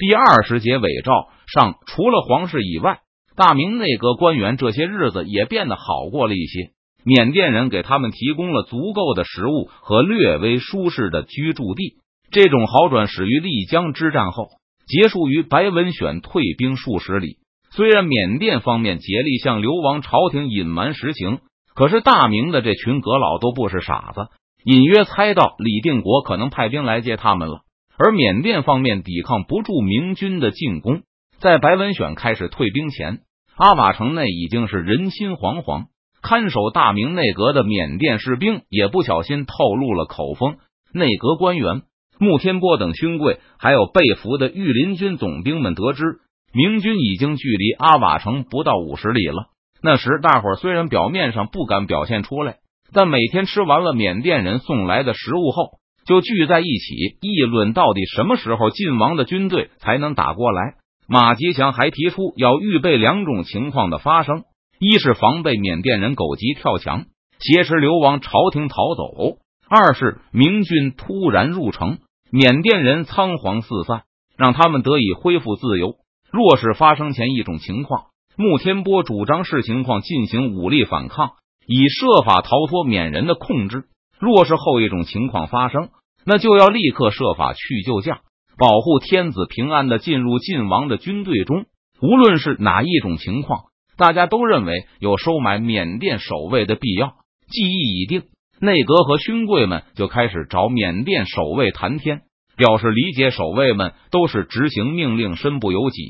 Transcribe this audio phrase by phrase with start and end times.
[0.00, 3.00] 第二十节伪诏上，除了皇室以外，
[3.36, 6.70] 大明内阁官员这些日子也变得好过了一些。
[7.04, 11.98] 缅甸人给他们提供了足够的食物和略微舒适的居住地。
[12.30, 14.46] 这种好转始于丽江之战后，
[14.86, 17.36] 结束于白文选退兵数十里。
[17.70, 21.40] 虽然缅甸方面竭力向流亡朝廷隐瞒实情，
[21.74, 24.28] 可是大明的这群阁老都不是傻子，
[24.64, 27.64] 隐约猜到李定国可能派兵来接他们了。
[28.02, 31.02] 而缅甸方面抵抗不住明军的进攻，
[31.38, 33.18] 在白文选开始退兵前，
[33.58, 35.88] 阿瓦城内已经是人心惶惶。
[36.22, 40.56] 看守大明内阁的缅甸士兵也不小心透露了口风。
[40.94, 41.82] 内阁官员
[42.18, 46.20] 穆天波等勋贵，还有被俘的御林军总兵们得知，
[46.54, 49.48] 明军已经距离阿瓦城不到五十里了。
[49.82, 52.56] 那时，大伙虽然表面上不敢表现出来，
[52.94, 55.79] 但每天吃完了缅甸人送来的食物后。
[56.10, 60.74] 就聚在一起议论，到底什么时候晋王的军队才能打过来？
[61.06, 64.42] 马吉祥还提出要预备两种情况的发生：
[64.80, 67.04] 一是防备缅甸人狗急跳墙，
[67.38, 71.98] 挟持流亡朝廷逃走；二是明军突然入城，
[72.32, 74.02] 缅甸人仓皇四散，
[74.36, 75.94] 让他们得以恢复自由。
[76.32, 81.34] 若是发生前一种情况，穆天波主张视情况进行武力反抗，
[81.68, 83.82] 以设法逃脱缅人的控制；
[84.18, 85.90] 若是后一种情况发生，
[86.24, 88.20] 那就要立刻设法去救驾，
[88.58, 91.64] 保护天子平安的进入晋王的军队中。
[92.02, 93.64] 无论是哪一种情况，
[93.96, 97.12] 大家都认为有收买缅甸守卫的必要。
[97.48, 98.22] 计议已定，
[98.60, 102.22] 内阁和勋贵们就开始找缅甸守卫谈天，
[102.56, 106.04] 表示理解守卫们都是执行命令身不由己，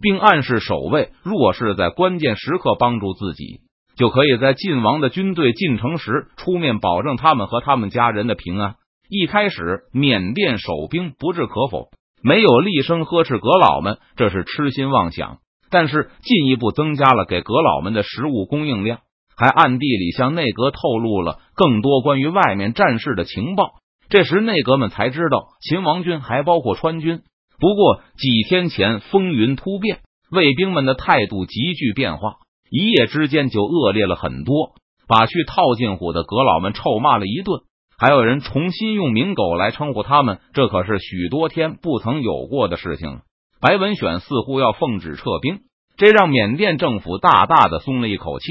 [0.00, 3.60] 并暗示守卫若是在关键时刻帮助自己，
[3.96, 8.74] 就可以在晋王的军队进城时出面保证他们和他们家人的平安。
[9.08, 11.90] 一开始，缅甸守兵不置可否，
[12.22, 15.38] 没有厉声呵斥阁老们，这是痴心妄想。
[15.70, 19.00] 但是进一步增加了给阁老们的食物供应量，
[19.36, 23.74] 还暗地里向内阁透露了更多关于外面战事的情报。
[24.08, 27.20] 这时内阁们才知道，秦王军还包括川军。
[27.58, 30.00] 不过几天前风云突变，
[30.30, 32.36] 卫兵们的态度急剧变化，
[32.70, 34.74] 一夜之间就恶劣了很多，
[35.08, 37.62] 把去套近乎的阁老们臭骂了一顿。
[37.98, 43.20] 还有人重新用“明狗”来称呼他们，这可是许多天不曾有过的事情。
[43.58, 45.60] 白文选似乎要奉旨撤兵，
[45.96, 48.46] 这让缅甸政府大大的松了一口气。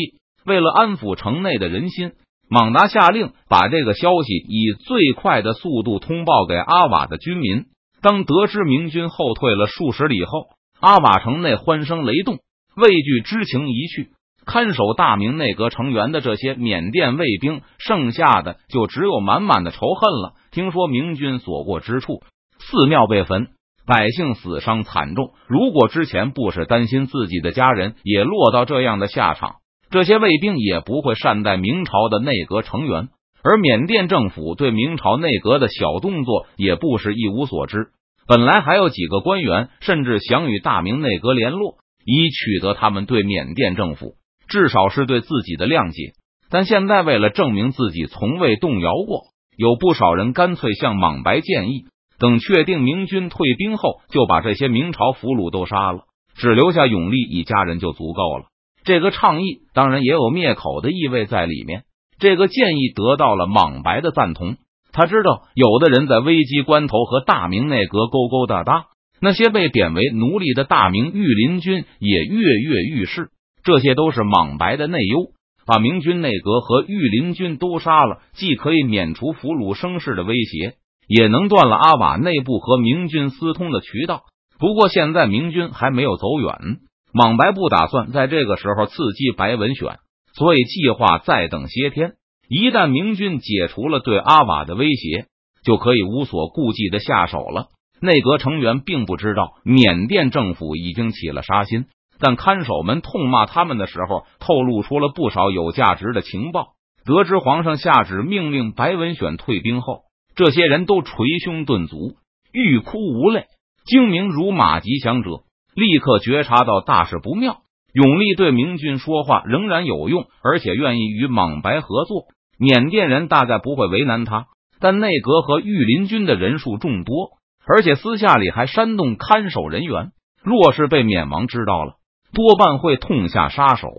[0.46, 2.14] 为了安抚城内的人心，
[2.50, 7.66] 莽达下令把这个消息以最快的速度通报给阿瓦的军民。
[8.02, 10.48] 当得知明军后退了数十里后，
[10.80, 12.40] 阿瓦城内欢声雷动，
[12.76, 14.10] 畏惧之情一去。
[14.46, 20.34] 看守大明内阁成员的这些缅甸卫兵，剩下的就只有满满的仇恨了。
[20.52, 22.22] 听说明军所过之处，
[22.60, 23.48] 寺庙被焚，
[23.86, 25.32] 百姓死伤惨重。
[25.48, 29.56] 如果之前不是担心自己的家人也落到这样的下场，
[29.90, 33.10] 这些卫兵也不会善待明朝的内阁成员。
[33.44, 37.90] 而缅甸政府对明朝内阁的小动作也不是一无所知。
[38.28, 41.76] 本来还有几个官员甚至想与大明内阁联络，
[42.06, 44.16] 以取得他们对缅甸政府。
[44.48, 46.14] 至少是对自己的谅解，
[46.50, 49.24] 但现在为了证明自己从未动摇过，
[49.58, 51.86] 有不少人干脆向莽白建议，
[52.20, 56.02] 等确定明军退兵后，就把这些明朝俘虏都杀了，
[56.36, 58.46] 只留下永历一家人就足够了。
[58.84, 61.84] 这个倡议当然也有灭口的意味在里面。
[62.20, 64.58] 这个建议得到了莽白的赞同，
[64.94, 68.86] 他知道有的人在危机关头和大明内阁勾勾搭搭，
[69.20, 73.30] 那些被贬为奴隶的大明御林军也跃跃欲试。
[73.66, 75.32] 这些都是莽白的内忧，
[75.66, 80.76] 把明军内阁和御林军都杀了，既可以免除俘虏生事的威胁，
[81.08, 84.22] 也能断了阿瓦内部和明军私通的渠道。
[84.60, 86.78] 不过现在明军还没有走远，
[87.12, 89.98] 莽白不打算在这个时候刺激白文选，
[90.36, 92.14] 所以计划再等些天。
[92.48, 95.26] 一旦明军解除了对阿瓦的威胁，
[95.66, 97.70] 就可以无所顾忌的下手了。
[98.00, 101.86] 内阁成员并不知道缅甸政府已经起了杀心。
[102.20, 106.70] 但看守们痛骂他们的时候，透露出了不少有价值的情报。
[107.06, 110.02] 得知皇上下旨命令白文选退兵后，
[110.36, 112.16] 这些人都捶胸顿足，
[112.52, 113.46] 欲哭无泪。
[113.86, 115.30] 精明如马吉祥者
[115.76, 117.58] 立刻觉察到大事不妙。
[117.94, 122.26] 永历对明军说话仍然有用，而且愿意与莽白合作。
[122.58, 124.48] 缅甸人大概不会为难他，
[124.80, 127.32] 但内阁和御林军的人数众多，
[127.68, 130.12] 而且私下里还煽动看守人员。
[130.44, 131.94] 若是被缅王知道了，
[132.34, 133.90] 多半会痛下杀手。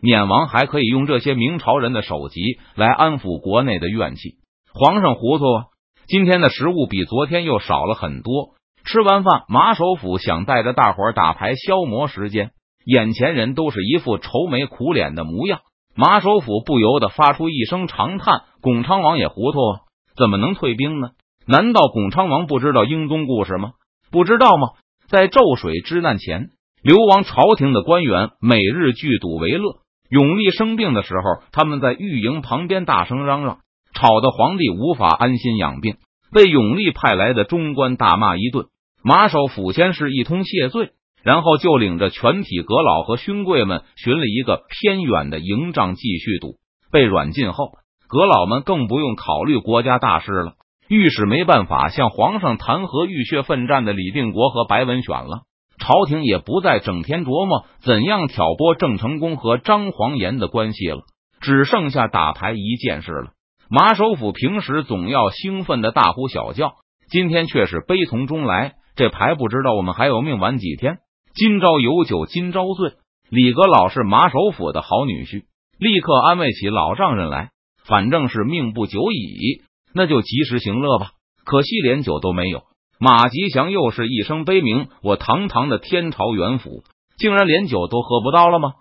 [0.00, 2.40] 缅王还可以用这些明朝人的首级
[2.74, 4.36] 来安抚国内的怨气。
[4.74, 5.64] 皇上糊涂啊！
[6.08, 8.54] 今天的食物比昨天又少了很多。
[8.84, 12.50] 吃完饭，马首府想带着大伙打牌消磨时间，
[12.84, 15.60] 眼前人都是一副愁眉苦脸的模样。
[15.94, 19.80] 马首府不由得发出一声长叹：“巩昌王也糊涂啊，
[20.16, 21.10] 怎么能退兵呢？
[21.46, 23.74] 难道巩昌王不知道英宗故事吗？
[24.10, 24.70] 不知道吗？
[25.06, 26.48] 在咒水之难前，
[26.82, 29.76] 流亡朝廷的官员每日聚赌为乐。
[30.10, 33.58] 永历生病的时候，他们在御营旁边大声嚷嚷，
[33.94, 35.96] 吵得皇帝无法安心养病，
[36.32, 38.66] 被永历派来的中官大骂一顿。
[39.04, 40.90] 马首府先是一通谢罪。”
[41.22, 46.56] 然后就领着全体阁老和勋贵们寻了一个偏远的营帐继续赌。
[46.90, 47.74] 被软禁后，
[48.08, 50.54] 阁老们更不用考虑国家大事了。
[50.88, 55.42] 御史没办法向皇上弹劾浴血奋战的李定国和白文选了。
[55.82, 61.02] 朝廷也不再整天琢磨怎样挑拨郑成功和张黄岩的关系了，
[61.40, 63.32] 只剩下打牌一件事了。
[63.68, 66.74] 马首府平时总要兴奋的大呼小叫，
[67.10, 68.74] 今天却是悲从中来。
[68.94, 70.98] 这牌不知道我们还有命玩几天。
[71.34, 72.92] 今朝有酒今朝醉，
[73.28, 75.46] 李阁老是马首府的好女婿，
[75.80, 77.50] 立刻安慰起老丈人来。
[77.84, 79.62] 反正是命不久矣，
[79.92, 81.10] 那就及时行乐吧。
[81.44, 82.62] 可惜连酒都没有。
[83.04, 86.84] 马吉祥又是一声悲鸣：“我堂堂的天朝元辅，
[87.18, 88.74] 竟然连酒都喝不到了吗？”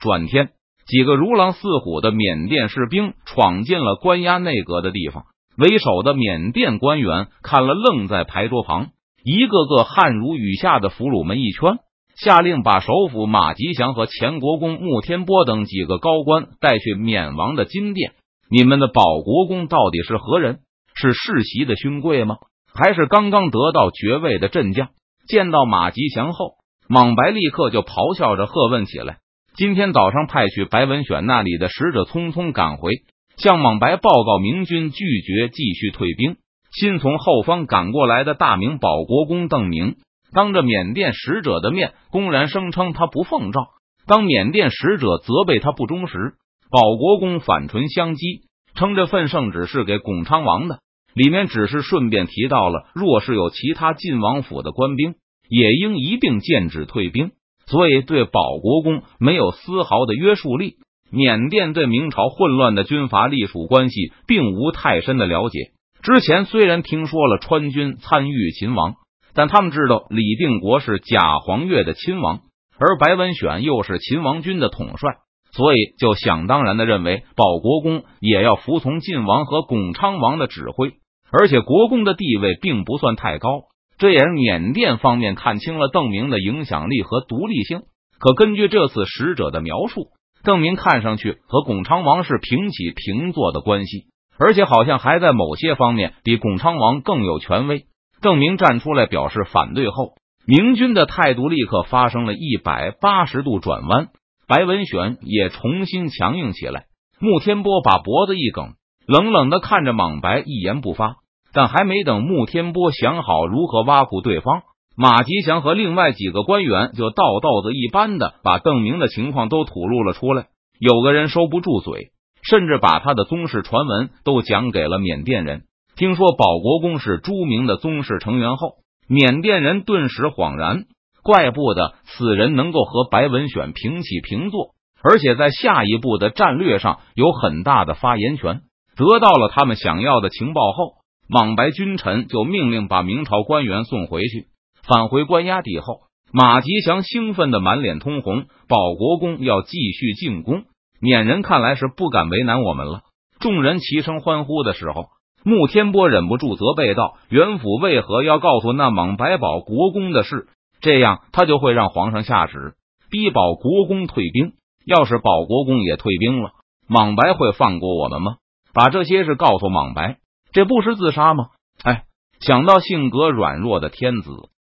[0.00, 0.52] 转天，
[0.86, 5.26] 几个如狼似虎的缅甸士兵闯进了关押内阁的地方，
[5.58, 8.86] 为首的缅甸官员看了，愣在牌桌旁，
[9.22, 11.76] 一个个汗如雨下的俘虏们一圈。
[12.16, 18.12] 下令把首府马吉祥和前国公穆天波等几个高官带去缅王的金殿。
[18.50, 20.60] 你们的保国公到底是何人？
[20.94, 22.38] 是世袭的勋贵吗？
[22.78, 24.90] 还是刚刚得到爵位的镇将？
[25.26, 26.52] 见到马吉祥后，
[26.88, 29.18] 莽白立刻就咆哮着喝问起来。
[29.56, 32.92] 今天早上派去白文选那里的使者匆匆赶回，
[33.36, 36.36] 向莽白报告明军拒绝继续退兵。
[36.70, 39.96] 新从后方赶过来的大明保国公邓明。
[40.32, 43.66] 当着缅甸使者的面，公然声称他不奉诏。
[44.06, 46.34] 当缅甸使者责备他不忠时，
[46.70, 48.42] 保国公反唇相讥，
[48.76, 50.78] 称这份圣旨是给巩昌王的，
[51.14, 55.14] 里面只是顺便提到了，若是有其他晋王府的官兵，
[55.48, 57.30] 也应一并禁止退兵。
[57.66, 60.76] 所以对保国公没有丝毫的约束力。
[61.10, 65.58] 缅甸对明朝混乱的军阀隶属关系并无太深的了解。
[66.02, 68.94] 之前虽然听说了川军参与秦王。
[69.34, 72.40] 但他们知道李定国是假黄月的亲王，
[72.76, 75.18] 而白文选又是秦王军的统帅，
[75.58, 80.92] 所以就想当然的认为保国公也要服从晋王和巩昌王的指挥。
[81.32, 83.62] 而且国公的地位并不算太高，
[83.98, 87.82] 这也是缅甸方面看清了邓明的影响力和独立性。
[88.20, 90.10] 可根据这次使者的描述，
[90.44, 94.04] 邓明看上去和巩昌王是平起平坐的关系，
[94.38, 97.86] 而且好像还在某些方面比巩昌王更有权威。
[98.22, 100.14] 邓明站出来表示反对后，
[100.46, 104.08] 明军的态度立刻发生了一百八十度转弯。
[104.48, 106.86] 白文选也重新强硬起来。
[107.20, 108.72] 穆天波把脖子一梗，
[109.06, 111.16] 冷冷的看着莽白，一言不发。
[111.52, 114.62] 但还没等穆天波想好如何挖苦对方，
[114.96, 120.46] 马吉祥和另外几个官员就倒豆子一般的把邓明的情况都吐露了出来。
[120.78, 122.12] 有个人收不住嘴，
[122.42, 125.64] 甚至把他的宗室传闻都讲给了缅甸人。
[125.96, 128.76] 听说保国公是朱明的宗室成员后，
[129.08, 130.84] 缅甸人顿时恍然，
[131.28, 134.70] 怪不得此人能够和白文选平起平坐，
[135.02, 138.62] 而且在下一步的战略上有很大的发言权。
[138.96, 140.92] 得到了他们想要的情报后，
[141.28, 144.46] 莽白君臣就命令把明朝官员送回去。
[144.82, 146.00] 返回关押地后，
[146.32, 148.46] 马吉祥兴奋的满脸通红。
[148.66, 150.62] 保国公要继续进攻，
[150.98, 153.02] 缅人看来是不敢为难我们了。
[153.38, 155.08] 众人齐声欢呼的时候。
[155.44, 160.48] 穆天波忍不住责备道：“元府为何要告诉那莽白保国公的事？
[160.80, 162.74] 这样他就会让皇上下旨
[163.10, 164.52] 逼保国公退兵。
[164.86, 166.52] 要是保国公也退兵了，
[166.88, 168.36] 莽白会放过我们吗？
[168.72, 170.16] 把这些事告诉莽白，
[170.52, 171.48] 这不是自杀吗？”
[171.84, 172.04] 哎，
[172.40, 174.30] 想到性格软弱的天子，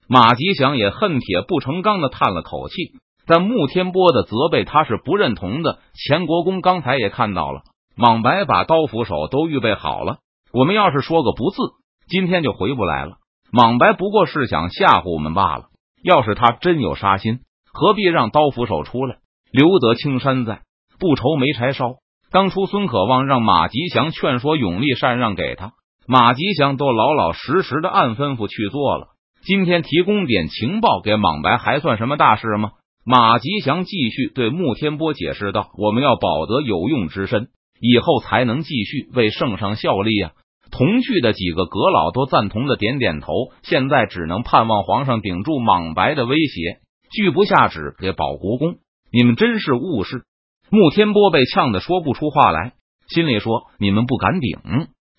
[0.08, 2.74] 马吉祥也恨铁不成钢的叹了口气。
[3.26, 5.80] 但穆天波的责备他是不认同的。
[5.92, 7.62] 前国公刚才也看到了，
[7.96, 10.18] 莽白把刀斧手都预备好了。
[10.52, 11.56] 我们要是说个不字，
[12.08, 13.16] 今天就回不来了。
[13.52, 15.64] 莽白不过是想吓唬我们罢了。
[16.06, 17.40] 要是他真有杀心，
[17.72, 19.16] 何必让刀斧手出来？
[19.50, 20.60] 留得青山在，
[21.00, 21.96] 不愁没柴烧。
[22.30, 25.72] 当初孙可望让马吉祥劝说永历禅让给他，
[26.06, 29.08] 马吉祥都老老实实的按吩咐去做了。
[29.42, 32.70] 今天提供点情报给莽白，还算什么大事吗？
[33.04, 37.48] 马吉祥继续对穆天波解释道：“我们要保得有用之身，
[37.80, 40.32] 以后才能继续为圣上效力呀。”
[40.70, 43.32] 同去的几个阁老都赞同的点点头。
[43.62, 46.80] 现在只能盼望皇上顶住莽白的威胁，
[47.10, 48.76] 拒不下旨给保国公。
[49.12, 50.24] 你们真是误事！
[50.70, 52.72] 穆天波被呛得说不出话来，
[53.08, 54.58] 心里说：你们不敢顶，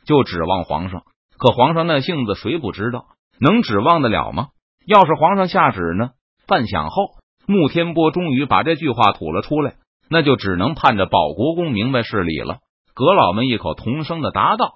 [0.06, 1.04] 就指望皇上。
[1.38, 3.06] 可皇上那性子，谁不知道？
[3.40, 4.48] 能指望得了吗？
[4.86, 6.12] 要是皇上下旨呢？
[6.48, 7.14] 半晌后，
[7.48, 9.76] 穆天波终于把这句话吐了出来。
[10.10, 12.60] 那就只能盼着保国公明白事理了。
[12.94, 14.76] 阁老们异口同声的答道。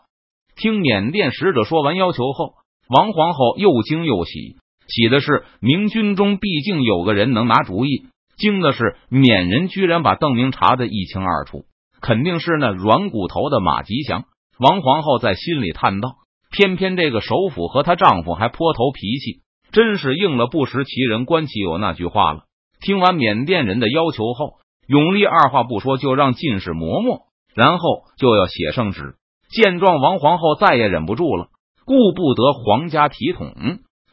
[0.61, 2.53] 听缅甸使者说完要求后，
[2.87, 4.57] 王皇后又惊又喜。
[4.87, 8.05] 喜的是明军中毕竟有个人能拿主意；
[8.37, 11.65] 惊的是缅人居然把邓明查的一清二楚，
[11.99, 14.25] 肯定是那软骨头的马吉祥。
[14.59, 16.13] 王皇后在心里叹道
[16.55, 19.41] ：“偏偏这个首府和她丈夫还颇头脾气，
[19.71, 22.43] 真是应了不识其人观其友那句话了。”
[22.85, 24.61] 听完缅甸人的要求后。
[24.87, 27.21] 永历二话不说就让进士磨磨，
[27.55, 29.15] 然后就要写圣旨。
[29.51, 31.47] 见状，王皇后再也忍不住了，
[31.85, 33.53] 顾不得皇家体统，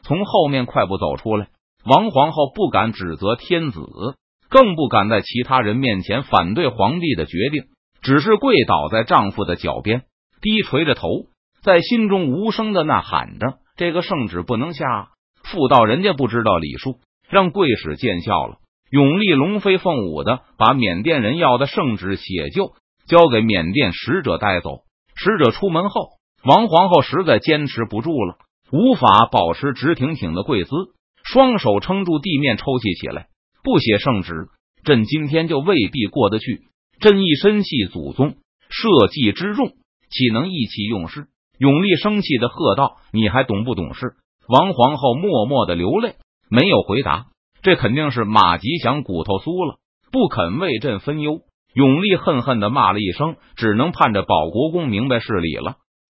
[0.03, 1.47] 从后面快步走出来。
[1.85, 3.81] 王皇后不敢指责天子，
[4.49, 7.63] 更不敢在其他人面前反对皇帝的决定，
[8.01, 10.03] 只是跪倒在丈夫的脚边，
[10.41, 11.07] 低垂着头，
[11.63, 14.85] 在心中无声的呐喊着：“这个圣旨不能下，
[15.43, 16.97] 妇道人家不知道礼数，
[17.29, 18.57] 让贵使见笑了。”
[18.91, 22.73] 永历龙飞凤舞的把缅甸人要的圣旨写就，
[23.07, 24.79] 交给缅甸使者带走。
[25.21, 26.11] 使者出门后，
[26.45, 28.37] 王皇后实在坚持不住了，
[28.71, 30.71] 无法保持直挺挺的跪姿，
[31.25, 33.27] 双手撑住地面抽泣起来。
[33.61, 34.47] 不写圣旨，
[34.85, 36.63] 朕今天就未必过得去。
[37.01, 38.37] 朕一身系祖宗
[38.69, 39.73] 社稷之重，
[40.09, 41.27] 岂能意气用事？
[41.57, 44.13] 永历生气的喝道：“你还懂不懂事？”
[44.47, 46.15] 王皇后默默的流泪，
[46.49, 47.25] 没有回答。
[47.61, 49.79] 这肯定是马吉祥骨头酥了，
[50.13, 51.41] 不肯为朕分忧。
[51.73, 55.77] 永历恨恨的骂了一声，只能盼着保国公明白事理了。